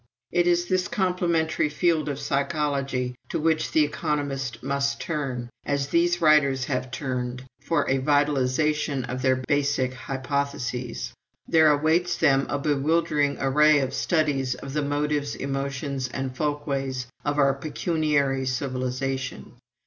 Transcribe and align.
It 0.31 0.47
is 0.47 0.65
this 0.65 0.87
complementary 0.87 1.69
field 1.69 2.09
of 2.09 2.17
psychology 2.17 3.13
to 3.29 3.39
which 3.39 3.71
the 3.71 3.83
economists 3.83 4.63
must 4.63 4.99
turn, 4.99 5.51
as 5.63 5.89
these 5.89 6.19
writers 6.19 6.65
have 6.65 6.89
turned, 6.89 7.43
for 7.61 7.87
a 7.87 7.99
vitalization 7.99 9.05
of 9.05 9.21
their 9.21 9.35
basic 9.47 9.93
hypotheses. 9.93 11.13
There 11.47 11.69
awaits 11.69 12.17
them 12.17 12.47
a 12.49 12.57
bewildering 12.57 13.37
array 13.39 13.77
of 13.77 13.93
studies 13.93 14.55
of 14.55 14.73
the 14.73 14.81
motives, 14.81 15.35
emotions, 15.35 16.07
and 16.11 16.35
folkways 16.35 17.05
of 17.23 17.37
our 17.37 17.53
pecuniary 17.53 18.47
civilization. 18.47 19.51